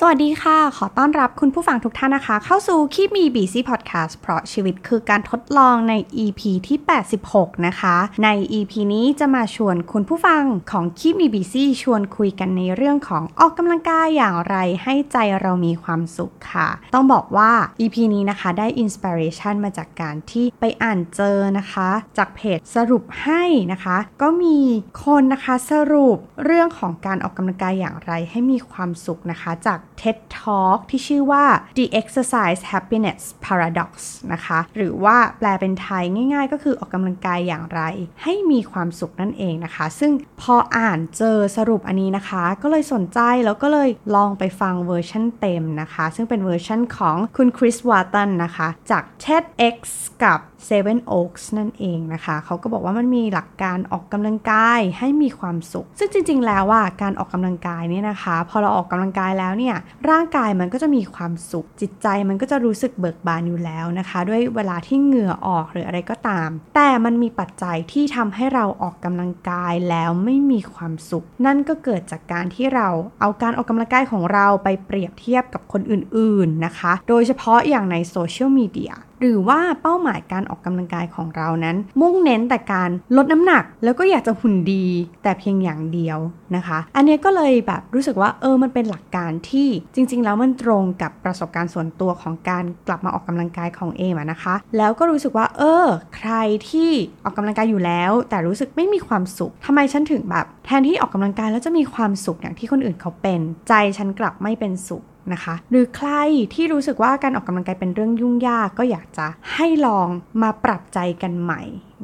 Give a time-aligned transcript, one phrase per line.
[0.00, 6.78] สวัสดีค่ะ ขอต้อนรับคุณผู้ฟังทุกท่านนะคะ เข้าสู่คีบมีบีซีพอดแคสต์เพราะชีวิตคือการทดลองใน EP ที่
[7.22, 21.88] 86 นะคะ ใน EP นี้จะมาชวนคุณผู้ฟังของคีบมีบีซีชวนคุยกันในเรื่องของออกกำลังกายอย่างไรให้ใจเรามีความสุขค่ะ ต้องบอกว่า EP นี้นะคะได้อินสปิเรชันมาจากการที่ไปอ่านเจอนะคะ
[22.18, 23.42] จากเพจสรุปให้
[23.72, 24.58] นะคะ ก็มี
[25.04, 31.44] คนนะคะสรุปเรื่องของการออกกำลังกายอย่างไรให้มีความสุขนะคะ จาก TED Talk ที่ชื่อว่า
[31.76, 33.90] The Exercise Happiness Paradox
[34.32, 37.80] นะคะ หรือว่าแปลเป็นไทยง่ายๆ ก็คือออกกำลังกายอย่างไร
[38.22, 49.76] ให้มีความสุขนั่นเองนะคะ ซึ่งพออ่านเจอสรุปอันนี้นะคะ ก็เลยสนใจแล้วก็เลยลองไปฟังเวอร์ชันเต็มนะคะ ซึ่งเป็นเวอร์ชันของคุณ Chris Wharton นะคะ จาก TEDx
[50.24, 59.76] กับ Seven Oaks นั่นเองนะคะ เขาก็บอกว่ามันมีหลักการออกกำลังกายให้มีความสุข ซึ่งจริง ๆ แล้วว่าการออกกำลังกายเนี่ยนะคะ พอเราออกกำลังกายแล้วเนี่ย
[60.10, 72.88] ร่างกายมันก็จะมีความสุข จิตใจมันก็จะรู้สึกเบิกบานอยู่แล้วนะคะ ด้วยเวลาที่เหงื่อออกหรืออะไรก็ตาม แต่มันมีปัจจัยที่ทำให้เราออกกำลังกายแล้วไม่มีความสุข นั่นก็เกิดจากการที่เรา
[73.20, 84.86] เอาการออกกำลังกายของเราไปเปรียบเทียบกับคนอื่น ๆนะคะ โดยเฉพาะอย่างในโซเชียลมีเดีย หรือว่าเป้าหมายการออกกำลังกายของเรานั้น มุ่งเน้นแต่การลดน้ำหนัก แล้วก็อยากจะหุ่นดี
[85.22, 86.18] แต่เพียงอย่างเดียว
[86.56, 96.32] นะคะ อันนี้ก็เลยแบบรู้สึกว่าเออมันเป็นหลักการที่จริง ๆ แล้วมันตรงกับประสบการณ์ส่วนตัวของการกลับมาออกกำลังกายของเอมนะคะ แล้วก็รู้สึกว่า เออ ใคร
[96.70, 96.90] ที่
[97.24, 105.02] ออกกำลังกายอยู่แล้ว แต่รู้สึกไม่มีความสุขทำไมฉันถึงแบบ แทนที่ออกกำลังกายแล้วจะมีความสุขอย่างที่คนอื่นเขาเป็น ใจฉันกลับไม่เป็นสุข
[105.34, 106.10] นะคะ หรือใคร
[106.54, 110.08] ที่รู้สึกว่าการออกกำลังกายเป็นเรื่องยุ่งยากก็อยากจะให้ลอง
[110.42, 111.62] มาปรับใจกันใหม่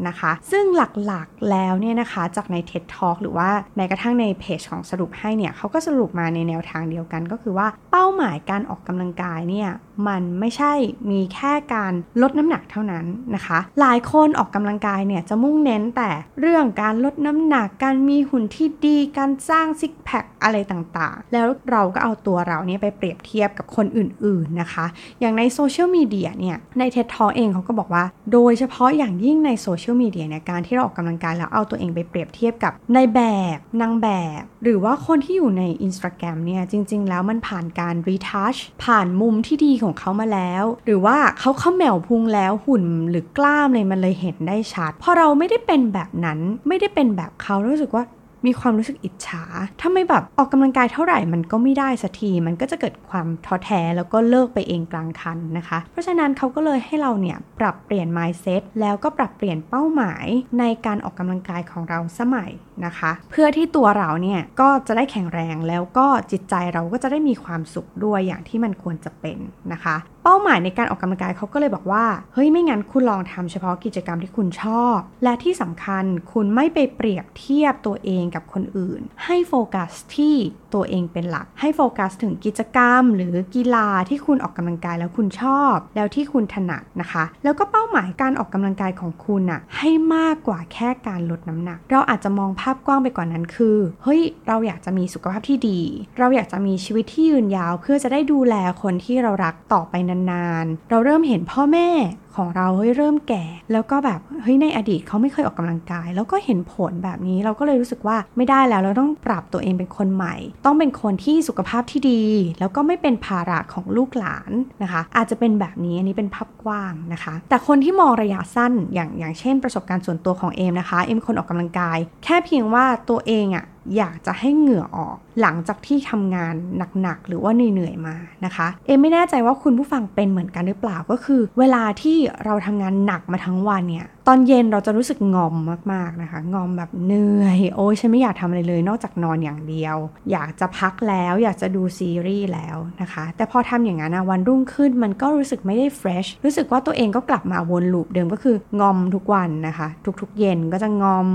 [0.09, 9.69] นะคะ ซึ่งหลักๆแล้วเนี่ยนะคะจากใน TED Talk หรือว่าแม้กระทั่งในเพจของสรุปให้เนี่ยเขาก็สรุปมาในแนวทางเดียวกันก็คือว่าเป้าหมายการออกกำลังกายเนี่ย
[10.09, 10.73] มันไม่ใช่
[11.11, 13.05] มีแค่การลดน้ำหนักเท่านั้น
[13.35, 16.11] นะคะ หลายคนออกกำลังกายเนี่ยจะมุ่งเน้นแต่
[16.41, 24.87] เรื่องการลดน้ำหนัก การมีหุ่นที่ดี การสร้างซิกแพคอะไรต่างๆ แล้วเราก็เอาตัวเราเนี่ยไปเปรียบเทียบกับคนอื่นๆนะคะ
[25.21, 33.21] อย่างในโซเชียลมีเดียเนี่ยใน TED Talk เองเขาก็บอกว่า โดยเฉพาะอย่างยิ่งในโซเชียลมีเดียเนี่ยการที่เราออกกำลังกายแล้วเอาตัวเองไปเปรียบเทียบกับในแบ
[33.57, 34.09] บนางแบ
[34.41, 48.05] บ หรือว่าคนที่อยู่ใน Instagram เนี่ยจริง ๆ แล้วมันผ่านการรีทัชผ่านมุมที่ดีของเขามาแล้ว หรือว่าเขาเข้าแมวพุงแล้วหุ่นหรือกล้ามเลยมันเลยเห็นได้ชัดพอเราไม่ได้เป็นแบบนั้นไม่ได้เป็นแบบเขารู้สึกว่า
[48.47, 49.43] มีความรู้สึกอิจฉา
[49.81, 60.27] ถ้าไม่แบบออกกำลังกายเท่าไหร่มันก็ไม่ได้สักที มันก็จะเกิดความท้อแท้แล้วก็เลิกไปเองกลางคันนะคะ เพราะฉะนั้นเขาก็เลยให้เราเนี่ยปรับเปลี่ยน mindset แล้วก็ปรับเปลี่ยนเป้าหมาย
[60.59, 62.51] ในการออกกำลังกายของเราสมัย
[62.85, 69.39] นะคะ เพื่อที่ตัวเราเนี่ยก็จะได้แข็งแรงแล้วก็จิตใจเราก็จะได้มีความสุขด้วยอย่างที่มันควรจะเป็น
[69.73, 72.05] นะคะ เป้าหมายในการออกกำลังกายเขาก็เลยบอกว่า
[72.35, 80.37] เฮ้ยไม่งั้นคุณลองทำเฉพาะกิจกรรมที่คุณชอบ และที่สำคัญคุณไม่ไปเปรียบเทียบตัวเองกับคนอื่น ให้โฟกัสที่
[80.75, 95.81] ตัวเองเป็นหลัก ให้โฟกัสถึงกิจกรรม หรือกีฬาที่คุณออกกำลังกายแล้วคุณชอบ แล้วที่คุณถนัดนะคะ แล้วก็เป้าหมายการออกกำลังกายของคุณอะให้มากกว่าแค่การลดน้ำหนัก เราอาจจะมองภาพกว้างไปกว่านั้นคือเฮ้ยเราอยากจะมีสุขภาพที่ดี
[96.19, 101.89] เราอยากจะมีชีวิตที่ยืนยาว เพื่อจะได้ดูแลคนที่เรารักต่อไปนานๆ เราเริ่มเห็นพ่อแม่
[102.37, 110.35] ของเราเฮ้ยเริ่มแก่ แล้วก็แบบเฮ้ยในอดีตเขาไม่เคยออกกำลังกาย แล้วก็เห็นผลแบบนี้เราก็เลยรู้สึกว่าไม่ได้แล้วเราต้องปรับตัวเองเป็นคนใหม่
[110.65, 112.23] ต้องเป็นคนที่สุขภาพที่ดี
[112.61, 114.51] แล้วก็ไม่เป็นภาระของลูกหลาน
[114.83, 123.65] นะคะ อาจจะเป็นแบบนี้อันนี้เป็นภาพกว้างนะคะ แต่คนที่มองระยะสั้นอย่างอย่างเช่นประสบการณ์ส่วนตัวของเอมนะคะเอมคนออกกำลังกาย แค่เพียงว่าตัวเองอะ
[123.97, 126.55] อยากจะให้เหงื่อออก หลังจากที่ทำงาน
[127.03, 135.55] หนักๆ หรือว่าเหนื่อยๆมานะคะ เอไม่แน่ใจว่าคุณผู้ฟังเป็นเหมือนกันหรือเปล่าก็คือ เวลาที่เราทำงานหนักมาทั้งวันเนี่ย ตอนเย็นเราจะรู้สึกงอม
[135.93, 139.97] มากๆนะคะ งอมแบบเหนื่อย โอ้ยฉันไม่อยากทำอะไรเลย นอกจากนอนอย่างเดียว
[140.33, 149.89] อยากจะพักแล้ว อยากจะดูซีรีส์แล้วนะคะ แต่พอทำอย่างนั้นนะวันรุ่งขึ้นมันก็รู้สึกไม่ได้เฟรชรู้สึกว่าตัวเองก็กลับมาวนลูปเดิมก็คืองอมทุกวันนะคะ
[150.21, 151.29] ทุกๆ เย็นก็จะงอม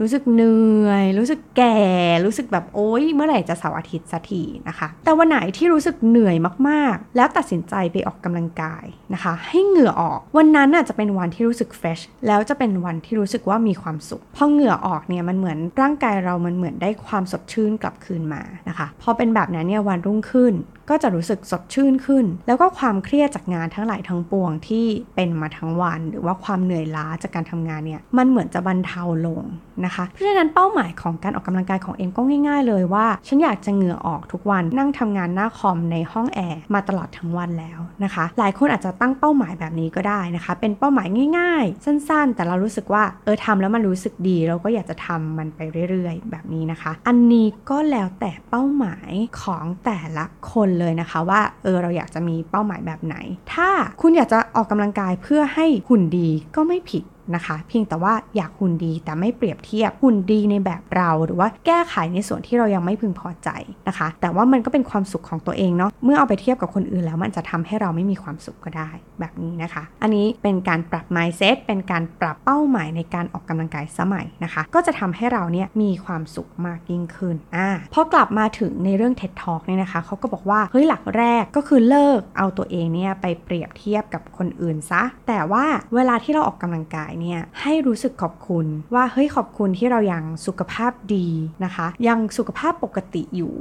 [0.00, 1.78] รู้สึกเหนื่อย รู้สึกแก่
[2.24, 6.36] รู้สึกแบบโอ๊ยเมื่อไหร่จะเสาร์อาทิตย์สักทีนะคะ แต่วันไหนที่รู้สึกเหนื่อย
[6.68, 8.84] มากๆ แล้วตัดสินใจไปออกกำลังกาย
[9.14, 20.54] นะคะ ให้เหงื่อออกวันนั้นน่ะจะเป็นวันที่รู้สึกเฟรชแล้วแล้วจะเป็นวันที่รู้สึกว่ามีความสุขพอเหงื่อออกเนี่ยมันเหมือนร่างกายเรามันเหมือนได้ความสดชื่นกลับคืนมานะคะพอเป็นแบบนั้นเนี่ยวันรุ่งขึ้น
[20.90, 24.86] ก็จะรู้สึกสดชื่นขึ้น แล้วก็ความเครียดจากงานทั้งหลายทั้งปวงที่
[25.16, 29.42] เป็นมาทั้งวัน หรือว่าความเหนื่อยล้าจากการทำงานเนี่ยมันเหมือนจะบรรเทาลง
[29.84, 41.08] นะคะ เพราะฉะนั้นเป้าหมายของการออกกำลังกายของเอ็มก็ง่าย ๆ เลยว่า ฉันอยากจะเหงื่อออกทุกวัน นั่งทำงานหน้าคอมในห้องแอร์มาตลอดทั้งวันแล้วนะคะ หลายคนอาจจะตั้งเป้าหมายแบบนี้ก็ได้นะคะ เป็นเป้าหมาย
[41.38, 45.60] ง่าย ๆ สั้น ๆ แต่เรารู้สึกว่าเออทำแล้วมันรู้สึกดี เราก็อยากจะทำมันไป
[45.90, 53.16] เรื่อย ๆ แบบนี้นะคะ อันนี้ก็แล้วแต่เป้าหมายของแต่ละคนเลยนะคะว่าเออเราอยากจะมีเป้าหมายแบบไหน
[53.54, 57.02] ถ้าคุณอยากจะออกกำลังกายเพื่อให้หุ่นดีก็ไม่ผิด
[57.34, 63.48] นะคะ เพียงแต่ว่าอยากหุ่นดีแต่ไม่เปรียบเทียบหุ่นดีในแบบเราหรือว่าแก้ไขในส่วนที่เรายังไม่พึงพอใจ
[63.88, 68.90] นะคะ แต่ว่ามันก็เป็นความสุขของตัวเองเนาะเมื่อเอาไปเทียบกับคนอื่นแล้วมันจะทำให้เราไม่มีความสุขก็ได้
[69.20, 91.26] แบบนี้นะคะ อันนี้เป็นการปรับ mindset เป็นการปรับเป้าหมายในการออกกำลังกายสมัยนะคะ ก็จะทำให้เราเนี่ยมีความสุขมากยิ่งขึ้นอ่าพอกลับมาถึงในเรื่อง TED Talk เนี่ยนะคะเขาก็บอกว่าเฮ้ยหลักแรกก็คือเลิกเอาตัวเองเนี่ยไปเปรียบเทียบกับคนอื่นซะแต่ว่าเวลาที่เราออกกำลังกายเนี่ยให้รู้สึกขอบคุณว่าเฮ้ยขอบคุณที่เรายังสุขภาพดี
[91.64, 93.54] นะคะ ยังสุขภาพปกติอยู่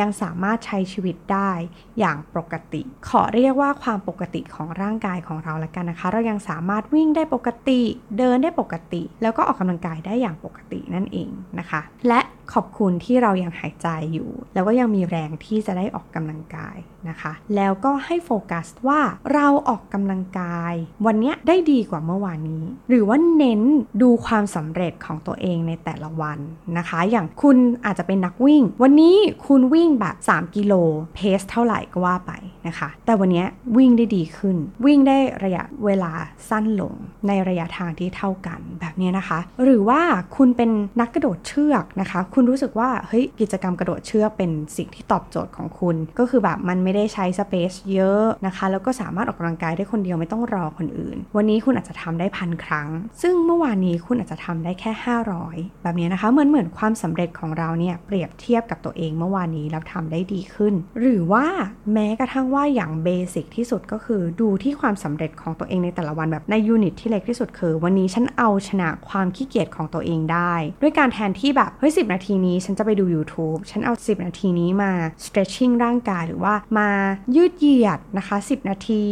[0.00, 1.50] ยังสามารถใช้ชีวิตได้
[1.98, 7.80] อย่างปกติ ขอเรียกว่าความปกติของร่างกายของเราละกันนะคะ เรายังสามารถวิ่งได้ปกติ
[8.18, 12.20] เดินได้ปกติ แล้วก็ออกกำลังกายได้อย่างปกตินั่นเองนะคะ และ
[12.52, 16.76] ขอบคุณที่เรายังหายใจอยู่ แล้วก็ยังมีแรงที่จะได้ออกกำลังกาย
[17.08, 19.00] นะคะ แล้วก็ให้โฟกัสว่า
[19.32, 20.74] เราออกกำลังกาย
[21.06, 23.62] วันนี้ได้ดีกว่าเมื่อวานนี้ หรือว่าเน้น
[24.02, 26.38] ดูความสำเร็จของตัวเองในแต่ละวัน
[26.78, 29.16] นะคะ อย่างคุณอาจจะเป็นนักวิ่ง วันนี้
[29.46, 30.74] คุณวิ่งแบบ 3 กิโล
[31.14, 32.32] เพสเท่าไหร่ก็ว่าไป
[32.66, 33.44] นะคะ แต่วันนี้
[33.76, 34.56] วิ่งได้ดีขึ้น
[34.86, 36.12] วิ่งได้ระยะเวลา
[36.48, 36.94] สั้นลง
[37.26, 40.00] ในระยะทางที่เท่ากันแบบนี้นะคะ หรือว่า
[40.36, 40.70] คุณเป็น
[41.00, 52.88] นักกระโดดเชือกนะคะคุณรู้สึกว่าเฮ้ยกิจกรรมกระโดดเชือกเป็นสิ่งที่ตอบโจทย์ของคุณ ก็คือแบบมันไม่ได้ใช้สเปซเยอะนะคะ แล้วก็สามารถออกกำลังกายได้คนเดียวไม่ต้องรอคนอื่น วันนี้คุณอาจจะทำได้พันครั้ง
[53.22, 54.92] ซึ่งเมื่อวานนี้คุณอาจจะทำได้แค่
[55.36, 61.46] 500 แบบนี้นะคะเหมือนเหมือนความสำเร็จของเราเนี่ยเปรียบเทียบกับตัวเองเมื่อวานนี้แล้วทำได้ดีขึ้น หรือว่า
[61.92, 74.92] แม้กระทั่งว่าอย่างเบสิกที่สุดก็คือดูที่ความสำเร็จของตัวเองในแต่ละวันแบบในยูนิตที่เล็กที่สุดคือ วันนี้ฉันเอาชนะความขี้เกียจของตัวเองได้ ด้วยการแทนที่แบบเฮ้ยสินาทีทีนี้ฉันจะไปดู YouTube ฉันเอา 10 นาทีนี้มา
[75.24, 76.90] stretching ร่างกายหรือว่ามา
[77.36, 79.04] ยืดเหยียดนะคะ 10 นาที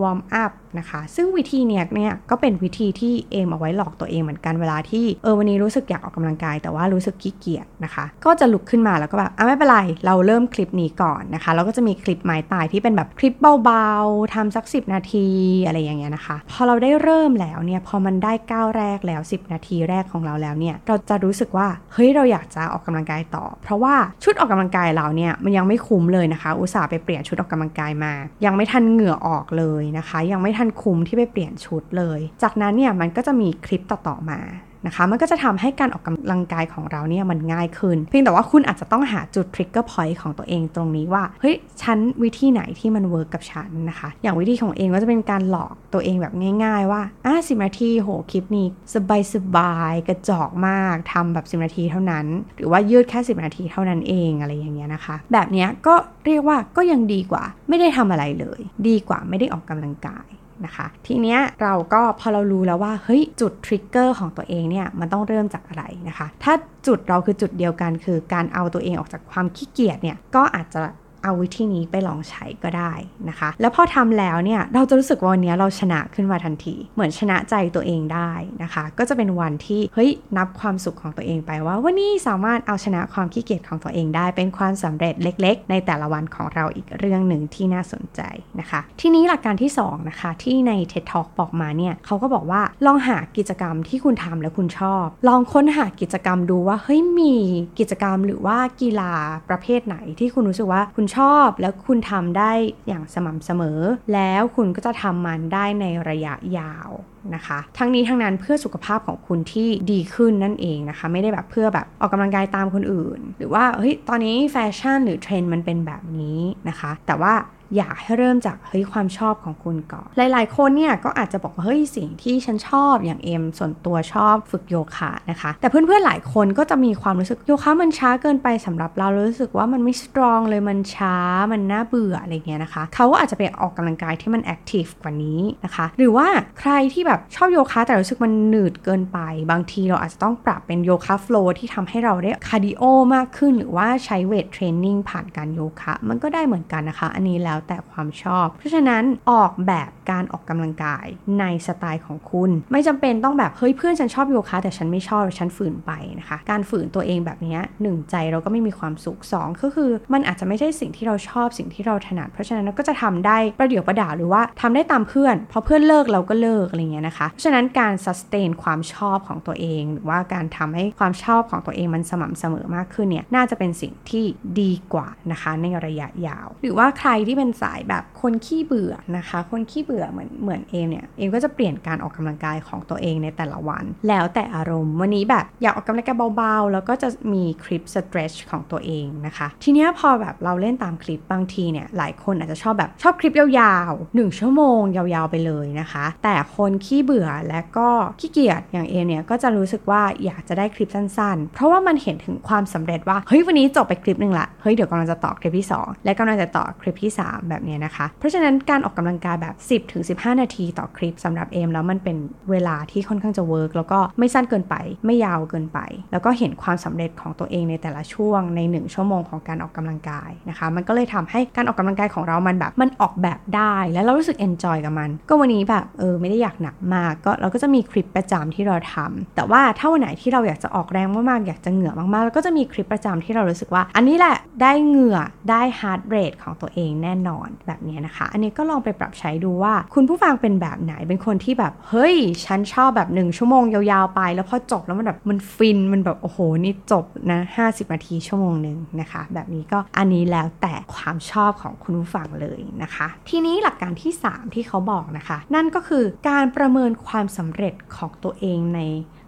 [0.00, 13.34] warm up นะคะ ซึ่งวิธีเนี้ยเนี่ยก็เป็นวิธีที่เอมเอาไว้หลอกตัวเองเหมือนกันเวลาที่เออวันนี้รู้สึกอยากออกกำลังกาย แต่ว่ารู้สึกขี้เกียจนะคะ ก็จะลุกขึ้นมาแล้วก็แบบอะไม่เป็นไร เราเริ่มคลิปนี้ก่อนนะคะแล้วก็จะมีคลิปไม้ตายที่เป็นแบบคลิป
[13.64, 15.28] เบาๆทำสัก 10 นาที
[15.66, 28.12] อะไรอย่างเงี้ยนะคะ พอเราได้เริ่มแล้วเนี่ยพอมันได้ก้าวแรกแล้ว 10 นาทีแรกของเราแล้วเนี่ยเราจะรู้สึกว่าเฮ้ยเราอยากจะออกกำลังกายต่อ เพราะว่าชุดออกกำลังกายเราเนี่ยมันยังไม่คุ้มเลยนะคะ อุตส่าห์ไปเปลี่ยนชุดออกกำลังกายมา
[28.44, 34.40] ยังไม่ทันเหงื่อออกเลยนะคะ ยังไม่ทันคุ้มที่ไปเปลี่ยนชุดเลย จากนั้นเนี่ยมันก็จะมีคลิปต่อๆมา
[34.86, 48.08] นะคะมันก็จะทำให้การออกกำลังกายของเราเนี่ยมันง่ายขึ้น เพียงแต่ว่าคุณอาจจะต้องหาจุด trigger point ของตัวเองตรงนี้ว่า เฮ้ย ฉันวิธีไหนที่มัน work กับฉันนะคะ อย่างวิธีของเองก็จะเป็นการหลอกตัวเองแบบง่าย ๆ ว่า อะ 10 นาที โห
[48.30, 52.26] คลิปนี้ สบายสบายกระจอกมากทำแบบ 10 นาทีเท่านั้น
[52.56, 55.94] หรือว่ายืดแค่ 10 นาทีเท่านั้นเองอะไรอย่างเงี้ยนะคะ แบบเนี้ยก็
[56.26, 60.26] เรียกว่าก็ยังดีกว่า ไม่ได้ทำอะไรเลย ดีกว่าไม่ได้ออกกำลังกาย
[60.64, 66.54] นะคะ ทีเนี้ยเราก็พอเรารู้แล้วว่าเฮ้ยจุด trigger ของตัวเองเนี่ยมันต้องเริ่มจากอะไรนะคะ ถ้า
[66.86, 70.82] จุดเราคือจุดเดียวกัน คือการเอาตัวเองออกจากความขี้เกียจเนี่ยก็อาจจะ
[71.22, 72.92] เอาวิธีนี้ไปลองใช้ก็ได้
[73.28, 78.30] นะคะ แล้วพอทำแล้วเนี่ยเราจะรู้สึกว่าวันนี้เราชนะขึ้นมาทันที เหมือนชนะใจตัวเองได้
[78.62, 88.20] นะคะ ก็จะเป็นวันที่เฮ้ยนับความสุขของตัวเองไปว่าวันนี้สามารถเอาชนะความขี้เกียจของตัวเองได้ เป็นความสำเร็จเล็ก ๆ ในแต่ละวันของเราอีกเรื่องหนึ่งที่น่าสนใจ
[88.60, 97.34] นะคะ ทีนี้หลักการที่2นะคะที่ใน TED Talk บอกมาเนี่ยเขาก็บอกว่าลองหากิจกรรมที่คุณทำแล้วคุณชอบ ลองค้นหากิจกรรมดูว่าเฮ้ยมี
[97.78, 99.12] กิจกรรมหรือว่ากีฬา
[99.48, 102.52] ประเภทไหนที่คุณรู้สึกว่าคุณชอบแล้วคุณทำได้
[102.88, 103.80] อย่างสม่ำเสมอ
[104.14, 106.90] แล้วคุณก็จะทำมันได้ในระยะยาว
[107.34, 117.32] นะคะ ทั้งนี้ทั้งนั้นเพื่อสุขภาพของคุณที่ดีขึ้นนั่นเองนะคะ ไม่ได้แบบเพื่อแบบออกกำลังกายตามคนอื่น หรือว่าเฮ้ยตอนนี้แฟชั่นหรือเทรนด์มันเป็นแบบนี้นะคะ แต่ว่า
[117.76, 131.16] อยากให้เริ่มจากเฮ้ยความชอบของคุณก่อน หลาย ๆ คนเนี่ยก็อาจจะบอกว่าเฮ้ยสิ่งที่ฉันชอบอย่างเอ็มส่วนตัวชอบฝึกโยคะนะคะ แต่เพื่อน ๆ หลายคนก็จะมีความรู้สึกโยคะมันช้าเกินไปสำหรับเรารู้สึกว่ามันไม่ strong เลยมันช้า
[131.52, 136.26] มันน่าเบื่ออะไรเงี้ยนะคะเขาก็อาจจะไปออกกำลังกายที่มัน active กว่านี้นะคะ หรือว่า
[136.60, 139.18] ใครที่แบบชอบโยคะแต่รู้สึกมันหนืดเกินไป
[139.50, 142.82] บางทีเราอาจจะต้องปรับเป็นโยคะ flow ที่ทำให้เราได้ cardio
[143.14, 151.06] มากขึ้น หรือว่าใช้ weight training ผ่านการโยคะ มันก็ได้เหมือนกันนะคะ อันนี้แล้วแล้วแต่ความชอบ เพราะฉะนั้นออกแบบการออกกำลังกาย
[151.40, 174.24] ในสไตล์ของคุณ ไม่จำเป็นต้องแบบเฮ้ยเพื่อนฉันชอบโยคะแต่ฉันไม่ชอบฉันฝืนไปนะคะ การฝืนตัวเองแบบนี้หนึ่งใจเราก็ไม่มีความสุขสองก็คือมันอาจจะไม่ใช่สิ่งที่เราชอบสิ่งที่เราถนัด เพราะฉะนั้นเราก็จะทำได้ประเดี๋ยวประด๋าวหรือว่าทำได้ตามเพื่อนพอเพื่อนเลิกเราก็เลิกอะไรเงี้ยนะคะ เพราะฉะนั้นการ sustain ความชอบของตัวเอง หรือว่าการทำให้ความชอบของตัวเองมันสม่ำเสมอมากขึ้นเนี่ยน่าจะเป็นสิ่งที่
[174.60, 197.88] ดีกว่านะคะในระยะยาว หรือว่าใครที่เป็นสายแบบคนขี้เบื่อนะคะ คนขี้เบื่อเหมือนเหมือนเอมเนี่ยเอมก็จะเปลี่ยนการออกกำลังกายของตัวเองในแต่ละวัน แล้วแต่อารมณ์วันนี้แบบอยากออกกำลังกายเบาๆ แล้วก็จะมีคลิป stretch ของตัวเองนะคะ ทีนี้พอแบบเราเล่นตามคลิปบางทีเนี่ยหลายคนอาจจะชอบแบบชอบคลิปยาวๆ 1 ชั่วโมงยาวๆไปเลยนะคะ แต่คนขี้เบื่อและก็
[198.20, 209.54] ขี้เกียจอย่างเอมเนี่ยก็จะรู้สึกว่าอยากจะได้คลิปสั้นๆ เพราะว่ามันเห็นถึงความสำเร็จว่าเฮ้ยวันนี้จบไปคลิปหนึ่งละเฮ้ยเดี๋ยวกำลังจะต่อคลิปที่ 2 และกำลังจะต่อคลิปที่3 แบบนี้นะคะ เพราะฉะนั้นการออกกำลังกายแบบ
[209.98, 212.16] 10-15 นาทีต่อคลิปสำหรับเอมแล้วมันเป็น
[212.50, 214.74] เวลาที่ค่อนข้างจะ work แล้วก็ไม่สั้นเกินไป
[215.06, 215.78] ไม่ยาวเกินไป
[216.12, 235.18] แล้วก็เห็นความสำเร็จของตัวเองในแต่ละช่วงใน 1 ชั่วโมงของการออกกำลังกายนะคะ มันก็เลยทำให้การออกกำลังกายของเรามันแบบมันออกแบบได้แล้วเรารู้สึก enjoy กับมัน ก็วันนี้แบบเออไม่ได้อยากหนักมากก็เราก็จะมีคลิปประจำที่เราทำแต่ว่าถ้าวันไหนที่เราอยากจะออกแรงมากๆอยากจะเหงื่อมากๆ แล้วก็จะมีคลิปประจำที่เรารู้สึกว่า อันนี้แหละได้เหงื่อ
[235.50, 258.80] ได้ heart rate ของตัวเองแน่นอนแบบนี้นะคะ อันนี้ก็ลองไปปรับใช้ดูว่า คุณผู้ฟังเป็นแบบไหนเป็นคนที่แบบเฮ้ย ฉันชอบแบบหนึ่งชั่วโมงยาวๆไป แล้วพอจบแล้วมันแบบมันฟินมันแบบโอ้โหนี่จบนะ50 นาทีชั่วโมงหนึ่งนะคะ แบบนี้ก็อันนี้แล้วแต่ความชอบของคุณผู้ฟังเลยนะคะ ทีนี้หลักการที่ 3 ที่เขาบอกนะคะ นั่นก็คือการประเมินความสำเร็จของตัวเองใน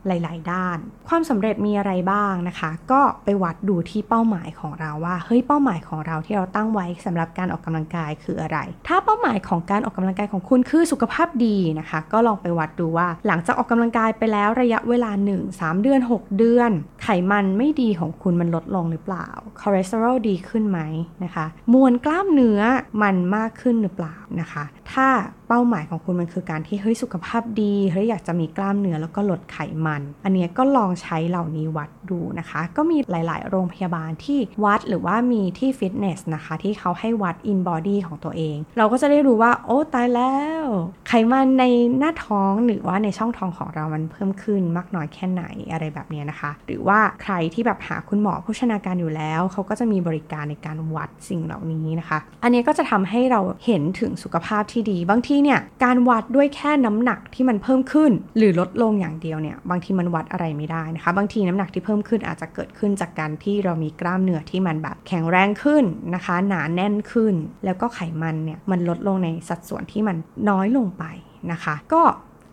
[0.06, 0.78] หลาย ๆ ด้าน
[1.08, 16.70] ความสำเร็จมีอะไรบ้างนะคะ ก็ไปวัดดูที่เป้าหมายของเราว่า เฮ้ย เป้าหมายของเราที่เราตั้งไว้สำหรับการออกกำลังกายคืออะไร ถ้าเป้าหมายของการออกกำลังกายของคุณคือสุขภาพดีนะคะ ก็ลองไปวัดดูว่า หลังจากออกกำลังกายไปแล้วระยะเวลา 1 3 เดือน 6 เดือน
[17.02, 19.28] ไขมันไม่ดีของคุณมันลดลงหรือเปล่า
[19.60, 20.80] คอเลสเตอรอลดีขึ้นไหม
[21.24, 22.60] นะคะ มวลกล้ามเนื้อ
[23.02, 25.08] มันมากขึ้นหรือเปล่านะคะ ถ้า
[25.48, 40.66] เป้าหมายของคุณมันคือการที่เฮ้ยสุขภาพดีเฮ้ยอยากจะมีกล้ามเนื้อแล้วก็ลดไขมัน อันนี้ก็ลองใช้เหล่านี้วัดดูนะคะ ก็มีหลาย ๆ โรงพยาบาลที่วัดหรือว่ามีที่ฟิตเนสนะคะ ที่เขาให้วัด InBody ของตัวเอง เราก็จะได้รู้ว่า โอ้ตายแล้ว
[41.08, 41.64] ไขมันใน
[41.98, 70.16] หน้าท้องหรือว่าในช่องท้องของเรามันเพิ่มขึ้นมากน้อยแค่ไหนอะไรแบบนี้นะคะ หรือว่าใครที่แบบหาคุณหมอโภชนาการอยู่แล้ว เขาก็จะมีบริการในการวัดสิ่งเหล่านี้นะคะ อันนี้ก็จะทำให้เราเห็นถึงสุขภาพที่ดี บางทีเนี่ยการวัดด้วยแค่น้ำหนักที่มันเพิ่มขึ้น หรือลดลงอย่างเดียวเนี่ยบางทีมันวัดอะไรไม่ได้นะคะ บางทีน้ำหนักที่เพิ่มขึ้นอาจจะเกิดขึ้นจากการที่เรามีกล้ามเนื้อที่มันแบบแข็งแรงขึ้นนะคะ หนาแน่นขึ้น แล้วก็ไขมันเนี่ยมันลดลงในสัดส่วนที่มัน
[70.48, 71.04] น้อยลงไป
[71.52, 72.02] นะคะ ก็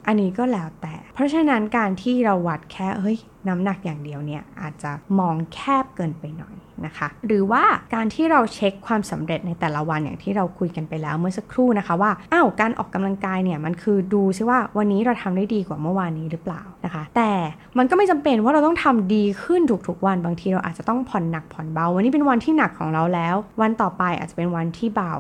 [0.07, 7.63] อันนี้ก็แล้วแต่ เพราะฉะนั้นการที่เราวัดแค่เฮ้ยน้ำหนักอย่างเดียวเนี่ยอาจจะมองแคบเกินไปหน่อยนะคะ หรือว่า
[7.95, 17.31] การที่เราเช็คความสำเร็จในแต่ละวันอย่างที่เราคุยกันไปแล้วเมื่อสักครู่นะคะว่าอ้าวการออกกำลังกายเนี่ยมันคือดูซิว่าวันนี้เราทำได้ดีกว่าเมื่อวานนี้หรือเปล่านะคะ แต่
[17.77, 25.15] มันก็ไม่จำเป็นว่าเราต้องทำดีขึ้นทุกๆวันบางทีเราอาจจะต้องผ่อนหนักผ่อนเบา วันนี้เป็นวันที่หนักของเราแล้ว วันต่อไปอาจจะเป็นวันที่เบา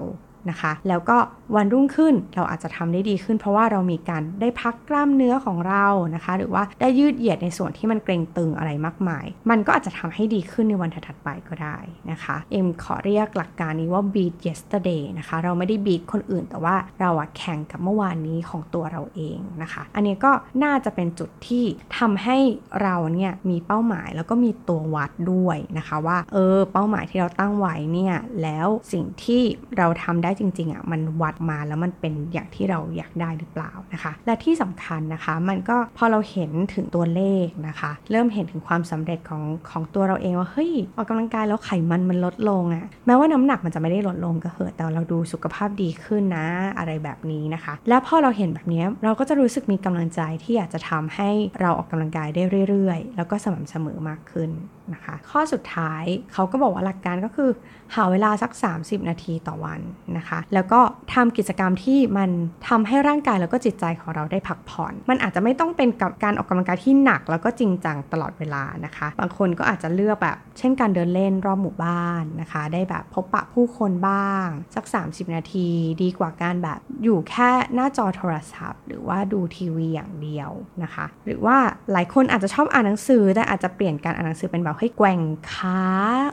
[0.49, 1.17] นะคะ แล้วก็
[1.55, 5.85] วันรุ่งขึ้นเราอาจจะทำได้ดีขึ้น เพราะว่าเรามีการได้พักกล้ามเนื้อของเรา
[6.15, 11.77] นะคะ หรือว่าได้ยืดเหยียดในส่วนที่มันเกร็งตึงอะไรมากมาย มันก็อาจจะทำให้ดีขึ้นในวันถัดไปก็ได้
[12.11, 20.31] นะคะ เอ็มขอเรียกหลักการนี้ว่า beat yesterday นะคะ เราไม่ได้ beat คนอื่น แต่ว่าเราอะแข่งกับเมื่อวานนี้ของตัวเราเองนะคะ อันนี้ก็
[20.63, 21.65] น่าจะเป็นจุดที่
[21.97, 22.37] ทำให้
[22.81, 29.41] เราเนี่ยมีเป้าหมายแล้วก็มีตัววัดด้วยนะคะว่าเออเป้าหมายที่เราตั้งไว้เนี่ยแล้วสิ่งที่
[29.77, 51.29] เราทำได้จริงๆอะมันวัดมาแล้วมันเป็นอย่างที่เราอยากได้หรือเปล่านะคะ และที่สำคัญนะคะมันก็พอเราเห็นถึงตัวเลขนะคะ เริ่มเห็นถึงความสำเร็จของของตัวเราเองว่าเฮ้ยออกกำลังกายแล้วไขมันมันลดลงอะ่ะแม้ว่าน้ำหนักมันจะไม่ได้ลดลงก็เหอะแต่เราดูสุขภาพดีขึ้นนะอะไรแบบนี้นะคะ แล้วพอเราเห็นแบบนี้เราก็จะรู้สึกมีกำลังใจที่อยากจะทำให้
[51.61, 54.49] เราออกกำลังกายได้เรื่อยๆ แล้วก็สม่ำเสมอมากขึ้น
[54.93, 57.49] นะคะ ข้อสุดท้ายเขาก็บอกว่าหลักการก็คือ
[57.95, 58.51] หาเวลาสัก
[58.81, 59.81] 30 นาทีต่อวัน
[60.17, 60.79] นะคะ แล้วก็
[61.13, 62.29] ทำกิจกรรมที่มัน
[62.67, 75.67] ทำให้ร่างกายแล้วก็จิตใจของเราได้พักผ่อน มันอาจจะไม่ต้องเป็นกับการออกกำลังกายที่หนักแล้วก็จริงจังตลอดเวลานะคะ บางคนก็อาจจะเลือกแบบ เช่นการเดินเล่นรอบหมู่บ้านนะคะ ได้แบบพบปะผู้คนบ้าง สัก 30 นาที
[76.03, 80.51] ดีกว่าการแบบอยู่แค่หน้าจอโทรศัพท์ หรือว่าดูทีวีอย่างเดียว
[80.83, 81.57] นะคะ หรือว่า
[81.91, 85.19] หลายคนอาจจะชอบอ่านหนังสือแต่อาจจะเปลี่ยนการอ่านหนังสือเป็นแบบให้แกว่ง
[85.53, 85.79] ขา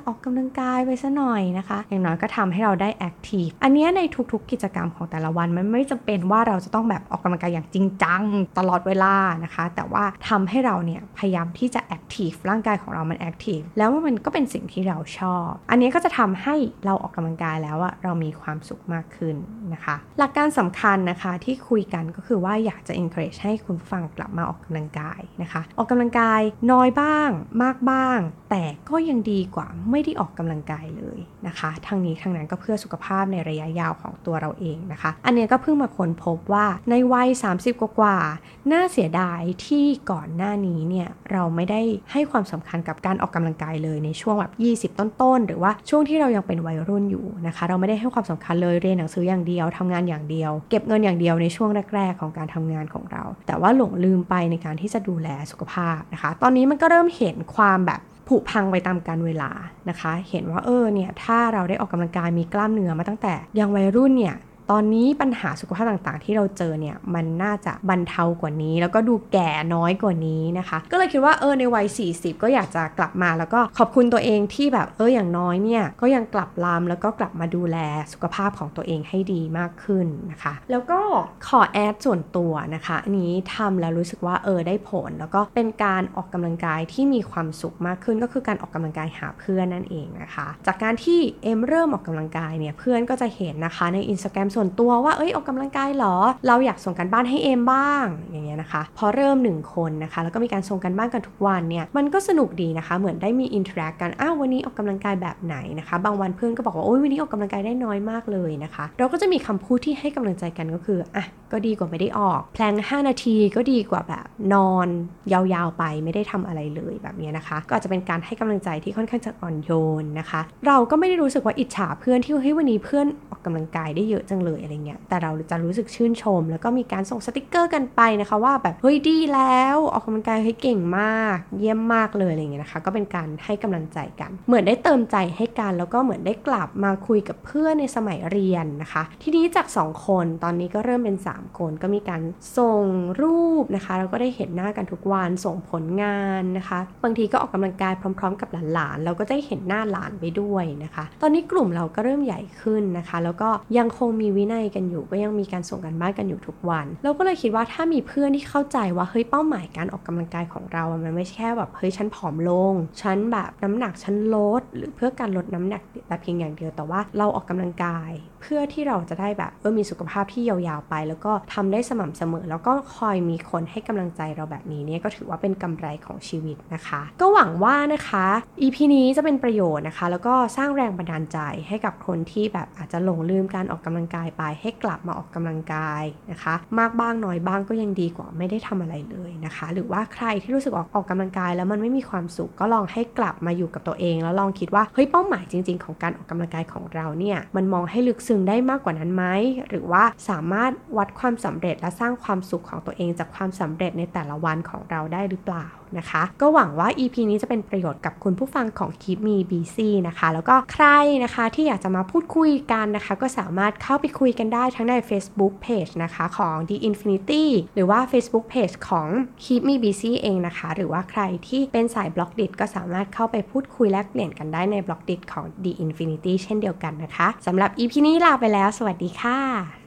[0.06, 4.00] ออกกำลังกายไปซะหน่อยนะคะ อย่างน้อยก็ทำให้เราได้ active อันนี้ใน
[4.32, 8.22] ทุกๆ กิจกรรมของแต่ละวันมันไม่จำเป็นว่าเราจะต้องแบบออกกำลังกายอย่างจริงจัง
[8.58, 16.54] ตลอดเวลานะคะ แต่ว่าทำให้เราเนี่ยพยายามที่จะ active ร่างกายของเรามัน active แล้วมันก็เป็นสิ่งที่เราชอบ อันนี้ก็จะทำให้
[16.87, 19.37] เราออกกำลังกายแล้วอะเรามีความสุขมากขึ้น
[19.72, 26.40] นะคะ หลักการสำคัญนะคะที่คุยกันก็คือว่าอยากจะ encourage ให้คุณฟังกลับมาออกกำลังกายนะคะ ออกกำลังกาย
[26.72, 27.30] น้อยบ้าง
[27.62, 28.18] มากบ้าง
[28.50, 41.80] แต่ก็ยังดีกว่าไม่ได้ออกกำลังกายเลยนะคะทั้งนี้ทั้งนั้นก็เพื่อสุขภาพในระยะยาวของตัวเราเองนะคะ อันนี้ก็เพิ่งมาค้นพบว่าในวัย 30 กว่าๆน่าเสียดายที่ก่อนหน้านี้เนี่ยเราไม่ได้
[42.12, 59.50] ให้ความสำคัญกับการออกกำลังกายเลยในช่วงแบบ 20 ต้นๆ หรือว่าช่วงที่เรายังเป็นวัยรุ่นอยู่นะคะ เราไม่ได้ให้ความสำคัญเลยเรียนหนังสืออย่างเดียวทำงานอย่างเดียว เก็บเงินอย่างเดียวในช่วงแรกๆของการทำงานของเรา แต่ว่าหลงลืมไปในการที่จะดูแลสุขภาพนะคะ ตอนนี้มันก็เริ่มเห็นความแบบผุพังไปตามกาลเวลา
[59.88, 64.35] นะคะ เห็นว่าเออเนี่ยถ้าเราได้ออกกำลังกายมีกล้ามเนื้อมาตั้งแต่ยังวัยรุ่นเนี่ย
[64.71, 77.78] ตอนนี้ปัญหาสุขภาพต่างๆ ที่เราเจอเนี่ยมันน่าจะบรรเทากว่านี้ แล้วก็ดูแก่น้อยกว่านี้นะคะ ก็เลยคิดว่าเออในวัย 40 ก็อยากจะกลับมาแล้วก็ขอบคุณตัวเองที่แบบเอออย่างน้อยเนี่ยก็ยังกลับลามแล้วก็กลับมาดูแล
[78.12, 81.00] สุขภาพของตัวเองให้ดีมากขึ้นนะคะ แล้วก็
[81.49, 94.19] ขอแอดส่วนตัวนะคะอันนี้ทำแล้วรู้สึกว่าเออได้ผล แล้วก็เป็นการออกกำลังกายที่มีความสุขมากขึ้นก็คือการออกกำลังกายหาเพื่อนนั่นเองนะคะ จากการที่เอ็มเริ่มออกกำลังกายเนี่ยเพื่อนก็จะเห็นนะคะในอิน
[94.54, 96.16] ส่วนตัวว่าเอ้ยออกกำลังกายหรอ
[96.49, 114.88] เราอยากส่งกันบ้านให้เอมบ้างอย่างเงี้ยนะคะ พอเริ่ม 1 คนนะคะ แล้วก็มีการส่งการบ้านกันทุกวันเนี่ยมันก็สนุกดีนะคะ เหมือนได้มี interact กันอ้าววันนี้ออกกำลังกายแบบไหนนะคะ บางวันเพื่อนก็บอกว่าโอ้ยวันนี้ออกกำลังกายได้น้อยมากเลยนะคะ เราก็จะมีคำพูดที่ให้กำลังใจกันก็คืออะก็ดีกว่าไม่ได้ออก plank 5 นาทีก็ดีกว่าแบบนอน
[115.32, 119.71] ยาวๆไปไม่ได้ทำอะไรเลยแบบนี้นะคะ ก็อาจจะเป็นการให้กำลังใจที่ค่อนข้างจะอ่อนโย
[120.02, 142.23] นนะคะ เราก็ไม่ได้รู้สึกว่าอิจฉาเพื่อนที่เฮ้ยวันนี้เพื่อนออกกำลังกายได้เยอะจังเลยอะไรเงี้ยแต่เราจะรู้สึกชื่นชม แล้วก็มีการส่งสติกเกอร์กันไปนะคะว่าแบบเฮ้ยดีแล้วออกกำลังกายได้เก่งมาก เยี่ยมมากเลยอะไรเงี้ยนะคะ ก็เป็นการให้กำลังใจกัน เหมือนได้เติมใจให้กันแล้วก็เหมือนได้กลับมาคุยกับเพื่อนในสมัยเรียนนะคะ ทีนี้จาก 2 คนตอนนี้ก็เริ่มเป็น 3 คนก็มีการ
[142.58, 142.84] ส่ง
[143.23, 168.10] รูปนะคะเราก็ได้เห็นหน้ากันทุกวันส่งผลงานนะคะ บางทีก็ออกกำลังกายพร้อม ๆ กับหลานๆเราก็ได้เห็นหน้าหลานไปด้วยนะคะ ตอนนี้กลุ่มเราก็เริ่มใหญ่ขึ้นนะคะ แล้วก็ยังคงมีวินัยกันอยู่ ก็ยังมีการส่งกันบ้านกันอยู่ทุกวัน เราก็เลยคิดว่าถ้ามีเพื่อนที่เข้าใจว่าเฮ้ยเป้าหมายการออกกำลังกายของเรา มันไม่ใช่แค่แบบเฮ้ยฉันผอมลง ฉันแบบน้ำหนักฉันลด หรือเพื่อการลดน้ำหนักแต่เพียงอย่างเดียวแต่ว่าเราออกกำลังกาย
[168.42, 178.26] เพื่อที่เราจะได้แบบเออมีสุขภาพที่ยาวๆไป แล้วก็ทำได้สม่ำเสมอ แล้วก็คอยมีคนให้กำลังใจเราแบบนี้เนี่ยก็ถือว่าเป็นกำไรของชีวิตนะคะ ก็หวังว่านะคะ
[178.62, 199.25] EP นี้จะเป็นประโยชน์นะคะ แล้วก็สร้างแรงบันดาลใจให้กับคนที่แบบอาจจะหลงลืมการออกกำลังกายไปให้กลับมาออกกำลังกายนะคะ มากบ้างน้อยบ้างก็ยังดีกว่าไม่ได้ทำอะไรเลยนะคะ หรือว่าใครที่รู้สึกออกออกกำลังกาย แล้วมันไม่มีความสุขก็ลองให้กลับมาอยู่กับตัวเอง แล้วลองคิดว่าเฮ้ยเป้าหมายจริง ๆ ของการออกกำลังกายของเราเนี่ยมันมองให้ลึกซึ้งได้มากกว่านั้นไหม
[199.69, 209.78] หรือว่าสามารถวัดความสำเร็จและสร้างความสุขของตัวเองจากความสำเร็จในแต่ละวันของเราได้หรือเปล่า นะคะ ก็หวังว่า EP นี้จะเป็นประโยชน์กับคุณผู้ฟังของ Keep Me BC
[210.09, 210.87] นะคะ แล้วก็ใคร
[211.25, 219.09] นะคะที่อยากจะมาพูดคุยกันนะคะ ก็สามารถเข้าไปคุยกันได้ทั้งใน Facebook Page นะคะของ The Infinity หรือว่า Facebook Page ของ
[219.45, 229.81] Keep Me BC เองนะคะ หรือว่าใครที่เป็นสายบล็อกดิก็สามารถเข้าไปพูดคุยแลกเปลี่ยนกันได้ในบล็อกดิของ The Infinity เช่นเดียวกันนะคะสำหรับ EP นี้ลาไปแล้ว สวัสดีค่ะ